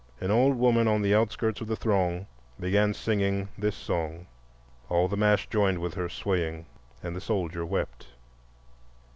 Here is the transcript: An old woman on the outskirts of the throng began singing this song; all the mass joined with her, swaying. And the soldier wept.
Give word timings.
An 0.19 0.31
old 0.31 0.57
woman 0.57 0.87
on 0.87 1.03
the 1.03 1.13
outskirts 1.13 1.61
of 1.61 1.67
the 1.67 1.75
throng 1.75 2.25
began 2.59 2.91
singing 2.95 3.49
this 3.55 3.75
song; 3.75 4.25
all 4.89 5.07
the 5.07 5.15
mass 5.15 5.45
joined 5.45 5.77
with 5.77 5.93
her, 5.93 6.09
swaying. 6.09 6.65
And 7.03 7.15
the 7.15 7.21
soldier 7.21 7.63
wept. 7.63 8.07